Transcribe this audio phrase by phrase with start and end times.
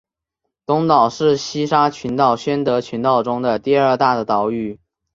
[0.65, 4.79] 东岛是西沙群岛宣德群岛中的第二大的岛屿。